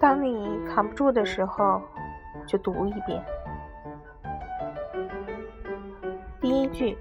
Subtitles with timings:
[0.00, 1.82] 当你扛不住的时候，
[2.46, 3.22] 就读一遍。
[6.40, 6.96] 第一句：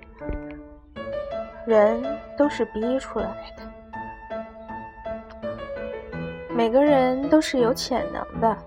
[1.65, 2.03] 人
[2.37, 3.63] 都是逼出来的，
[6.53, 8.57] 每个人都是有潜能的，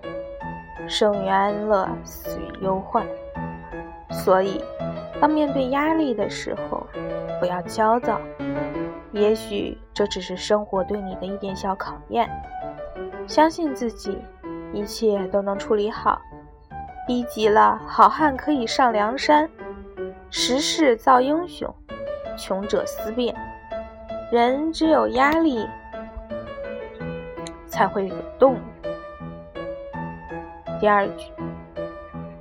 [0.87, 3.05] 生于安乐，死于忧患。
[4.09, 4.59] 所以，
[5.21, 6.87] 当面对压力的时候，
[7.39, 8.19] 不要焦躁。
[9.11, 12.27] 也许这只是生活对你的一点小考验。
[13.27, 14.17] 相信自己，
[14.73, 16.21] 一切都能处理好。
[17.07, 19.49] 逼急了，好汉可以上梁山。
[20.29, 21.73] 时势造英雄，
[22.37, 23.35] 穷者思变。
[24.31, 25.67] 人只有压力，
[27.67, 28.59] 才会有动力。
[30.79, 31.31] 第二句。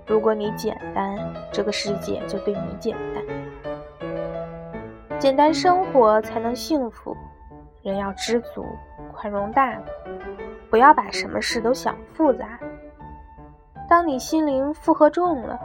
[0.07, 1.17] 如果你简单，
[1.51, 3.23] 这个世界就对你简单。
[5.19, 7.17] 简单生活才能幸福。
[7.83, 8.65] 人要知足，
[9.13, 9.91] 宽容大度，
[10.73, 12.59] 不要把什么事都想复杂。
[13.91, 15.61] 当你心灵负荷重了，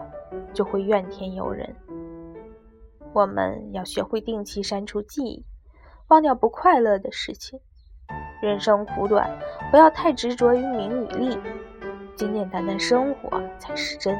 [0.53, 1.73] 就会怨天尤人。
[3.13, 5.45] 我们要学会定期删除记忆，
[6.09, 7.57] 忘掉不快乐的事情。
[8.41, 9.31] 人生苦短，
[9.71, 11.39] 不要太执着于名与利。
[12.17, 14.13] 简简单单生活才是真。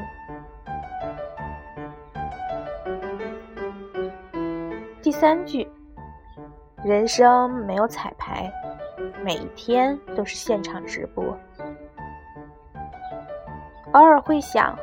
[5.02, 5.70] 第三句，
[6.82, 8.50] 人生没有彩排，
[9.24, 11.24] 每一天都是现场直播。
[13.92, 14.78] 偶尔会想，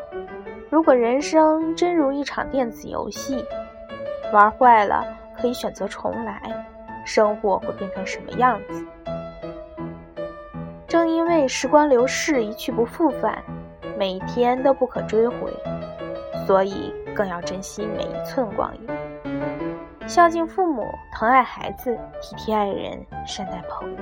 [0.70, 3.46] 如果人生真如一场电子游戏，
[4.34, 5.06] 玩坏了
[5.40, 6.42] 可以选择重来，
[7.06, 8.86] 生活会变成什么样子？
[10.88, 13.44] 正因为时光流逝，一去不复返，
[13.98, 15.54] 每一天都不可追回，
[16.48, 18.88] 所以更要珍惜每一寸光阴，
[20.08, 23.98] 孝敬父母，疼爱孩子，体贴爱人，善待朋友。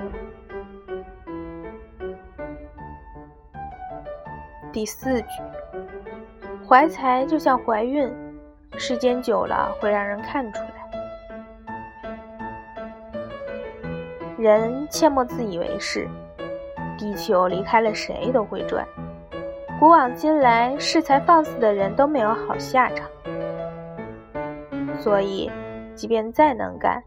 [4.71, 5.27] 第四句，
[6.67, 8.11] 怀才就像怀孕，
[8.77, 10.67] 时间久了会让人看出来。
[14.37, 16.07] 人切莫自以为是。
[16.95, 18.85] 地球离开了谁都会转，
[19.79, 23.09] 古往今来恃才放肆的人都没有好下场，
[24.99, 25.51] 所以，
[25.95, 27.03] 即便再能干，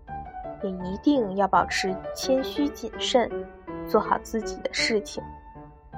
[0.63, 3.31] 也一定要保持谦虚谨慎，
[3.87, 5.23] 做好自己的事情。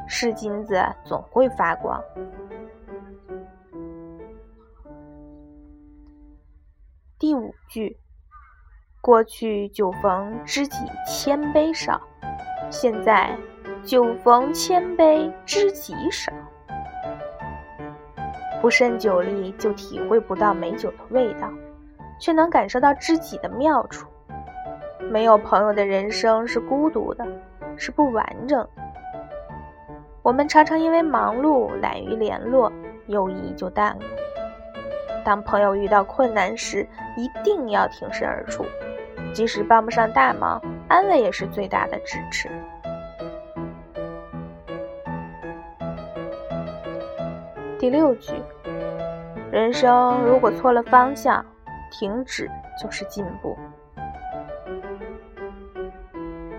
[0.06, 2.02] 是金子总会发光。
[7.18, 7.98] 第五句，
[9.00, 12.00] 过去酒逢知己千杯少，
[12.70, 13.36] 现在。
[13.84, 16.30] 酒逢千杯知己少，
[18.60, 21.50] 不胜酒力就体会不到美酒的味道，
[22.18, 24.06] 却能感受到知己的妙处。
[25.10, 27.26] 没有朋友的人生是孤独的，
[27.76, 28.82] 是不完整的。
[30.22, 32.70] 我们常常因为忙碌懒于联络，
[33.06, 34.04] 友谊就淡了。
[35.24, 36.86] 当朋友遇到困难时，
[37.16, 38.64] 一定要挺身而出，
[39.32, 42.48] 即使帮不上大忙，安慰也是最大的支持。
[47.78, 48.34] 第六句，
[49.50, 51.44] 人生如果错了方向，
[51.90, 52.50] 停止
[52.80, 53.56] 就是进步。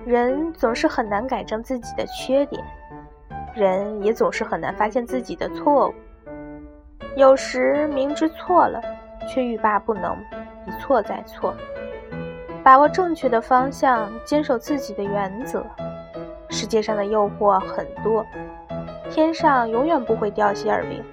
[0.05, 2.63] 人总是很难改正自己的缺点，
[3.53, 5.93] 人也总是很难发现自己的错误。
[7.15, 8.81] 有时明知错了，
[9.27, 10.17] 却欲罢不能，
[10.65, 11.53] 一错再错。
[12.63, 15.65] 把握正确的方向，坚守自己的原则。
[16.49, 18.25] 世界上的诱惑很多。
[19.11, 21.03] 天上永远不会掉馅饼，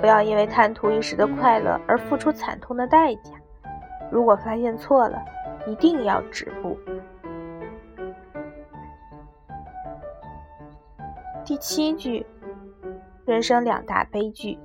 [0.00, 3.30] 不要因为贪图一时的快乐而付出惨痛的代价。
[4.10, 5.18] 如果发现错了，
[5.66, 6.78] 一定要止步。
[11.44, 12.26] 第七句，
[13.24, 14.58] 人生两大悲剧，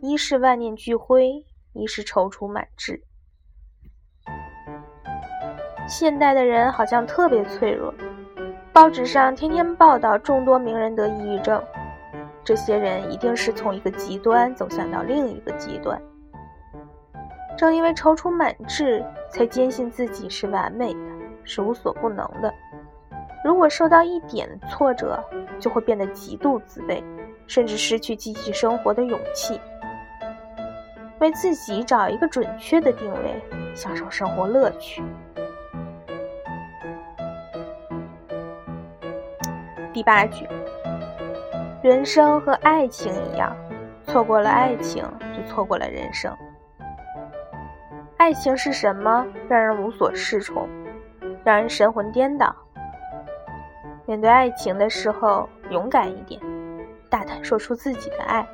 [0.00, 3.02] 一是万念俱灰，一是踌躇满志。
[5.88, 7.92] 现代的人好像特别脆弱，
[8.72, 11.60] 报纸上天天报道众多名人得抑郁症。
[12.44, 16.00] 这些人一定是从一个极端走向到另一个极端。
[17.60, 21.00] 正因为踌躇满志，才坚信自己是完美的，
[21.44, 22.50] 是无所不能的。
[23.44, 25.22] 如果受到一点挫折，
[25.58, 27.04] 就会变得极度自卑，
[27.46, 29.60] 甚至失去继续生活的勇气。
[31.18, 33.38] 为自己找一个准确的定位，
[33.74, 35.04] 享受生活乐趣。
[39.92, 40.48] 第八句。
[41.82, 43.54] 人生和爱情一样，
[44.06, 45.04] 错过了爱情
[45.36, 46.34] 就错过了人生。
[48.20, 49.26] 爱情是什么？
[49.48, 50.68] 让人无所适从，
[51.42, 52.54] 让人神魂颠倒。
[54.04, 56.38] 面对爱情的时候，勇敢一点，
[57.08, 58.46] 大胆说出自己的爱。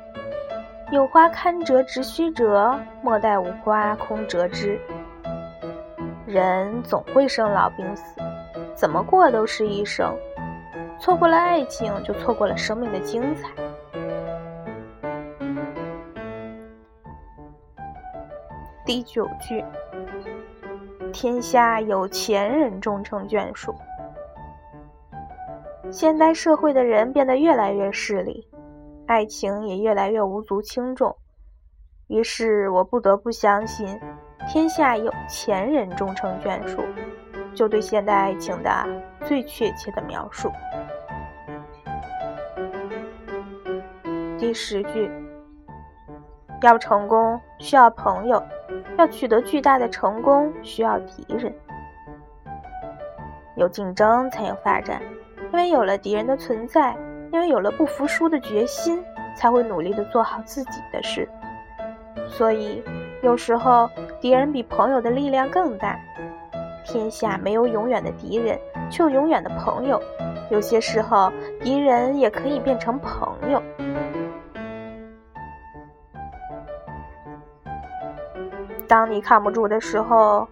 [0.89, 4.79] 有花堪折直须折，莫待无花空折枝。
[6.25, 8.21] 人总会生老病死，
[8.73, 10.15] 怎么过都是一生。
[10.97, 13.49] 错过了爱情，就错过了生命的精彩。
[18.87, 19.65] 第九句：
[21.11, 23.75] 天下有钱人终成眷属。
[25.91, 28.47] 现代社会的人变得越来越势利。
[29.05, 31.13] 爱情也越来越无足轻重，
[32.07, 33.99] 于是我不得不相信
[34.47, 36.81] “天下有钱人终成眷属”，
[37.53, 38.69] 就对现代爱情的
[39.25, 40.49] 最确切的描述。
[44.37, 45.11] 第十句：
[46.61, 48.43] 要成功需要朋友，
[48.97, 51.53] 要取得巨大的成功需要敌人。
[53.55, 55.01] 有竞争才有发展，
[55.51, 56.95] 因为有了敌人的存在。
[57.29, 59.03] 因为有了不服输的决心，
[59.35, 61.27] 才会努力的做好自己的事。
[62.29, 62.81] 所以，
[63.21, 63.89] 有时候
[64.21, 65.99] 敌人比朋友的力量更大。
[66.85, 68.57] 天下没有永远的敌人，
[68.89, 70.01] 却有永远的朋友。
[70.49, 71.29] 有些时候，
[71.59, 73.36] 敌人也可以变成朋友
[78.87, 80.47] 当你扛不住的时候，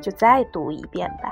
[0.00, 1.30] 就再读一遍吧。